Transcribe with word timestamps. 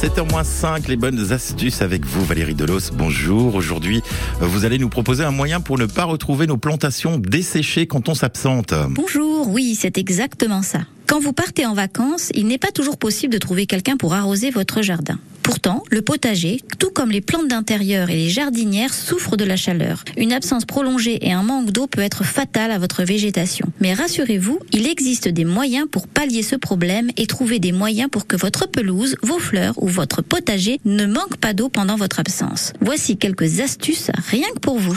7h-5, 0.00 0.88
les 0.88 0.96
bonnes 0.96 1.30
astuces 1.30 1.82
avec 1.82 2.06
vous, 2.06 2.24
Valérie 2.24 2.54
Delos. 2.54 2.90
Bonjour. 2.94 3.54
Aujourd'hui, 3.54 4.00
vous 4.40 4.64
allez 4.64 4.78
nous 4.78 4.88
proposer 4.88 5.24
un 5.24 5.30
moyen 5.30 5.60
pour 5.60 5.76
ne 5.76 5.84
pas 5.84 6.04
retrouver 6.04 6.46
nos 6.46 6.56
plantations 6.56 7.18
desséchées 7.18 7.86
quand 7.86 8.08
on 8.08 8.14
s'absente. 8.14 8.72
Bonjour, 8.88 9.46
oui, 9.50 9.76
c'est 9.78 9.98
exactement 9.98 10.62
ça. 10.62 10.78
Quand 11.10 11.18
vous 11.18 11.32
partez 11.32 11.66
en 11.66 11.74
vacances, 11.74 12.30
il 12.36 12.46
n'est 12.46 12.56
pas 12.56 12.70
toujours 12.70 12.96
possible 12.96 13.32
de 13.32 13.38
trouver 13.38 13.66
quelqu'un 13.66 13.96
pour 13.96 14.14
arroser 14.14 14.50
votre 14.50 14.80
jardin. 14.80 15.18
Pourtant, 15.42 15.82
le 15.90 16.02
potager, 16.02 16.60
tout 16.78 16.90
comme 16.90 17.10
les 17.10 17.20
plantes 17.20 17.48
d'intérieur 17.48 18.10
et 18.10 18.14
les 18.14 18.28
jardinières, 18.28 18.94
souffrent 18.94 19.36
de 19.36 19.44
la 19.44 19.56
chaleur. 19.56 20.04
Une 20.16 20.32
absence 20.32 20.66
prolongée 20.66 21.26
et 21.26 21.32
un 21.32 21.42
manque 21.42 21.72
d'eau 21.72 21.88
peut 21.88 22.00
être 22.00 22.22
fatal 22.22 22.70
à 22.70 22.78
votre 22.78 23.02
végétation. 23.02 23.66
Mais 23.80 23.92
rassurez-vous, 23.92 24.60
il 24.70 24.86
existe 24.86 25.26
des 25.26 25.44
moyens 25.44 25.88
pour 25.90 26.06
pallier 26.06 26.44
ce 26.44 26.54
problème 26.54 27.10
et 27.16 27.26
trouver 27.26 27.58
des 27.58 27.72
moyens 27.72 28.08
pour 28.08 28.28
que 28.28 28.36
votre 28.36 28.68
pelouse, 28.68 29.16
vos 29.24 29.40
fleurs 29.40 29.82
ou 29.82 29.88
votre 29.88 30.22
potager 30.22 30.80
ne 30.84 31.06
manquent 31.06 31.38
pas 31.38 31.54
d'eau 31.54 31.70
pendant 31.70 31.96
votre 31.96 32.20
absence. 32.20 32.72
Voici 32.80 33.16
quelques 33.16 33.58
astuces 33.58 34.12
rien 34.28 34.46
que 34.54 34.60
pour 34.60 34.78
vous. 34.78 34.96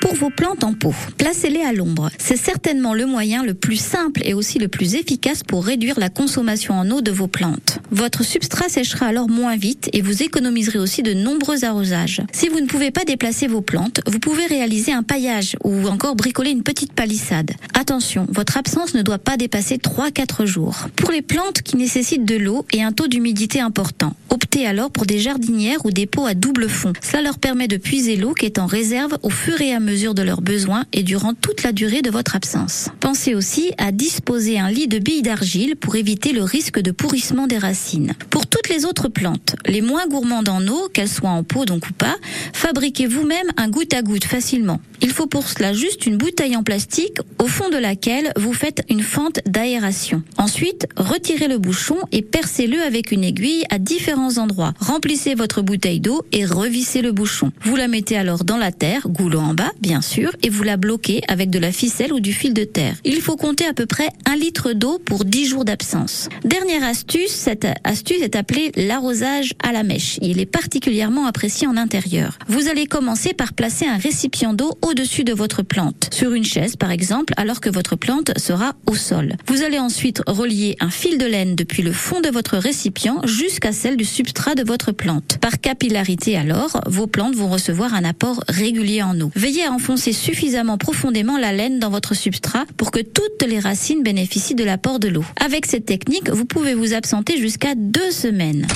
Pour 0.00 0.14
vos 0.14 0.30
plantes 0.30 0.62
en 0.62 0.74
pot, 0.74 0.94
placez-les 1.16 1.62
à 1.62 1.72
l'ombre. 1.72 2.10
C'est 2.18 2.36
certainement 2.36 2.92
le 2.92 3.06
moyen 3.06 3.42
le 3.42 3.54
plus 3.54 3.76
simple 3.76 4.20
et 4.24 4.34
aussi 4.34 4.58
le 4.58 4.68
plus 4.68 4.94
efficace 4.94 5.42
pour 5.42 5.64
réduire 5.64 5.98
la 5.98 6.10
consommation 6.10 6.74
en 6.74 6.90
eau 6.90 7.00
de 7.00 7.10
vos 7.10 7.26
plantes. 7.26 7.78
Votre 7.90 8.22
substrat 8.22 8.68
séchera 8.68 9.06
alors 9.06 9.28
moins 9.28 9.56
vite 9.56 9.88
et 9.94 10.02
vous 10.02 10.22
économiserez 10.22 10.78
aussi 10.78 11.02
de 11.02 11.14
nombreux 11.14 11.64
arrosages. 11.64 12.20
Si 12.32 12.48
vous 12.48 12.60
ne 12.60 12.66
pouvez 12.66 12.90
pas 12.90 13.04
déplacer 13.04 13.46
vos 13.46 13.62
plantes, 13.62 14.00
vous 14.06 14.18
pouvez 14.18 14.44
réaliser 14.46 14.92
un 14.92 15.02
paillage 15.02 15.56
ou 15.64 15.88
encore 15.88 16.14
bricoler 16.14 16.50
une 16.50 16.62
petite 16.62 16.92
palissade. 16.92 17.52
Attention, 17.74 18.26
votre 18.30 18.58
absence 18.58 18.94
ne 18.94 19.02
doit 19.02 19.18
pas 19.18 19.38
dépasser 19.38 19.78
3-4 19.78 20.44
jours. 20.44 20.88
Pour 20.96 21.10
les 21.10 21.22
plantes 21.22 21.62
qui 21.62 21.76
nécessitent 21.76 22.26
de 22.26 22.36
l'eau 22.36 22.66
et 22.72 22.82
un 22.82 22.92
taux 22.92 23.08
d'humidité 23.08 23.60
important, 23.60 24.14
optez 24.28 24.66
alors 24.66 24.90
pour 24.90 25.06
des 25.06 25.18
jardinières 25.18 25.84
ou 25.84 25.90
des 25.90 26.06
pots 26.06 26.26
à 26.26 26.34
double 26.34 26.68
fond. 26.68 26.92
Cela 27.00 27.22
leur 27.22 27.38
permet 27.38 27.66
de 27.66 27.78
puiser 27.78 28.16
l'eau 28.16 28.34
qui 28.34 28.44
est 28.44 28.58
en 28.58 28.66
réserve 28.66 29.16
au 29.22 29.30
fur 29.30 29.60
et 29.60 29.72
à 29.72 29.80
mesure 29.80 29.85
de 29.86 30.22
leurs 30.22 30.42
besoins 30.42 30.84
et 30.92 31.04
durant 31.04 31.32
toute 31.32 31.62
la 31.62 31.70
durée 31.70 32.02
de 32.02 32.10
votre 32.10 32.34
absence. 32.34 32.88
Pensez 32.98 33.36
aussi 33.36 33.70
à 33.78 33.92
disposer 33.92 34.58
un 34.58 34.68
lit 34.68 34.88
de 34.88 34.98
billes 34.98 35.22
d'argile 35.22 35.76
pour 35.76 35.94
éviter 35.94 36.32
le 36.32 36.42
risque 36.42 36.80
de 36.80 36.90
pourrissement 36.90 37.46
des 37.46 37.58
racines. 37.58 38.14
Pour 38.30 38.48
toutes 38.48 38.68
les 38.68 38.84
autres 38.84 39.08
plantes, 39.08 39.54
les 39.64 39.82
moins 39.82 40.08
gourmandes 40.08 40.48
en 40.48 40.66
eau, 40.66 40.88
qu'elles 40.92 41.08
soient 41.08 41.30
en 41.30 41.44
pot 41.44 41.66
donc 41.66 41.86
ou 41.88 41.92
pas, 41.92 42.16
fabriquez 42.52 43.06
vous-même 43.06 43.46
un 43.56 43.68
goutte 43.68 43.94
à 43.94 44.02
goutte 44.02 44.24
facilement. 44.24 44.80
Il 45.02 45.10
faut 45.10 45.26
pour 45.26 45.48
cela 45.48 45.72
juste 45.72 46.06
une 46.06 46.16
bouteille 46.16 46.56
en 46.56 46.64
plastique 46.64 47.18
au 47.38 47.46
fond 47.46 47.68
de 47.68 47.76
laquelle 47.76 48.32
vous 48.36 48.52
faites 48.52 48.82
une 48.88 49.02
fente 49.02 49.40
d'aération. 49.46 50.22
Ensuite, 50.38 50.86
retirez 50.96 51.48
le 51.48 51.58
bouchon 51.58 51.96
et 52.12 52.22
percez-le 52.22 52.80
avec 52.82 53.12
une 53.12 53.24
aiguille 53.24 53.64
à 53.70 53.78
différents 53.78 54.38
endroits. 54.38 54.74
Remplissez 54.80 55.34
votre 55.34 55.62
bouteille 55.62 56.00
d'eau 56.00 56.24
et 56.32 56.44
revissez 56.44 57.02
le 57.02 57.12
bouchon. 57.12 57.52
Vous 57.62 57.76
la 57.76 57.88
mettez 57.88 58.16
alors 58.16 58.44
dans 58.44 58.56
la 58.56 58.72
terre, 58.72 59.08
goulot 59.08 59.40
en 59.40 59.54
bas, 59.54 59.72
bien 59.80 60.00
sûr, 60.00 60.32
et 60.42 60.48
vous 60.48 60.62
la 60.62 60.76
bloquez 60.76 61.22
avec 61.28 61.50
de 61.50 61.58
la 61.58 61.72
ficelle 61.72 62.12
ou 62.12 62.20
du 62.20 62.32
fil 62.32 62.54
de 62.54 62.64
terre. 62.64 62.96
Il 63.04 63.20
faut 63.20 63.36
compter 63.36 63.66
à 63.66 63.72
peu 63.72 63.86
près 63.86 64.08
un 64.24 64.36
litre 64.36 64.72
d'eau 64.72 64.98
pour 64.98 65.24
10 65.24 65.46
jours 65.46 65.64
d'absence. 65.64 66.28
Dernière 66.44 66.84
astuce, 66.84 67.30
cette 67.30 67.66
astuce 67.84 68.22
est 68.22 68.36
appelée 68.36 68.72
l'arrosage 68.76 69.54
à 69.62 69.72
la 69.72 69.82
mèche. 69.82 70.18
Il 70.22 70.40
est 70.40 70.46
particulièrement 70.46 71.26
apprécié 71.26 71.66
en 71.66 71.76
intérieur. 71.76 72.38
Vous 72.48 72.68
allez 72.68 72.86
commencer 72.86 73.32
par 73.32 73.52
placer 73.52 73.86
un 73.86 73.96
récipient 73.96 74.54
d'eau 74.54 74.72
au-dessus 74.82 75.24
de 75.24 75.32
votre 75.32 75.62
plante, 75.62 76.08
sur 76.12 76.32
une 76.32 76.44
chaise 76.44 76.76
par 76.76 76.90
exemple, 76.90 77.25
alors 77.36 77.60
que 77.60 77.70
votre 77.70 77.96
plante 77.96 78.38
sera 78.38 78.74
au 78.86 78.94
sol. 78.94 79.34
Vous 79.46 79.62
allez 79.62 79.78
ensuite 79.78 80.22
relier 80.26 80.76
un 80.80 80.90
fil 80.90 81.18
de 81.18 81.26
laine 81.26 81.54
depuis 81.54 81.82
le 81.82 81.92
fond 81.92 82.20
de 82.20 82.28
votre 82.28 82.56
récipient 82.56 83.20
jusqu'à 83.24 83.72
celle 83.72 83.96
du 83.96 84.04
substrat 84.04 84.54
de 84.54 84.64
votre 84.64 84.92
plante. 84.92 85.38
Par 85.40 85.60
capillarité 85.60 86.36
alors, 86.36 86.80
vos 86.86 87.06
plantes 87.06 87.34
vont 87.34 87.48
recevoir 87.48 87.94
un 87.94 88.04
apport 88.04 88.42
régulier 88.48 89.02
en 89.02 89.20
eau. 89.20 89.30
Veillez 89.34 89.64
à 89.64 89.72
enfoncer 89.72 90.12
suffisamment 90.12 90.78
profondément 90.78 91.38
la 91.38 91.52
laine 91.52 91.78
dans 91.78 91.90
votre 91.90 92.14
substrat 92.14 92.64
pour 92.76 92.90
que 92.90 93.00
toutes 93.00 93.48
les 93.48 93.58
racines 93.58 94.02
bénéficient 94.02 94.54
de 94.54 94.64
l'apport 94.64 94.98
de 94.98 95.08
l'eau. 95.08 95.24
Avec 95.44 95.66
cette 95.66 95.86
technique, 95.86 96.30
vous 96.30 96.44
pouvez 96.44 96.74
vous 96.74 96.94
absenter 96.94 97.38
jusqu'à 97.38 97.74
deux 97.74 98.10
semaines. 98.10 98.66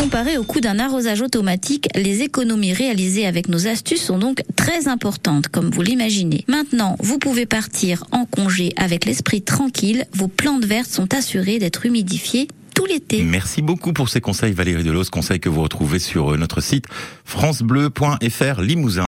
Comparé 0.00 0.38
au 0.38 0.44
coût 0.44 0.60
d'un 0.60 0.78
arrosage 0.78 1.20
automatique, 1.20 1.88
les 1.94 2.22
économies 2.22 2.72
réalisées 2.72 3.26
avec 3.26 3.48
nos 3.48 3.66
astuces 3.66 4.02
sont 4.02 4.18
donc 4.18 4.42
très 4.56 4.88
importantes, 4.88 5.48
comme 5.48 5.70
vous 5.70 5.82
l'imaginez. 5.82 6.44
Maintenant, 6.48 6.96
vous 7.00 7.18
pouvez 7.18 7.44
partir 7.44 7.99
en 8.12 8.24
congé 8.24 8.72
avec 8.76 9.04
l'esprit 9.04 9.42
tranquille. 9.42 10.06
Vos 10.12 10.28
plantes 10.28 10.64
vertes 10.64 10.90
sont 10.90 11.14
assurées 11.14 11.58
d'être 11.58 11.86
humidifiées 11.86 12.48
tout 12.74 12.86
l'été. 12.86 13.22
Merci 13.22 13.62
beaucoup 13.62 13.92
pour 13.92 14.08
ces 14.08 14.20
conseils, 14.20 14.52
Valérie 14.52 14.84
Delos, 14.84 15.04
conseils 15.10 15.40
que 15.40 15.48
vous 15.48 15.62
retrouvez 15.62 15.98
sur 15.98 16.36
notre 16.38 16.60
site 16.60 16.86
francebleu.fr 17.24 18.60
Limousin. 18.60 18.98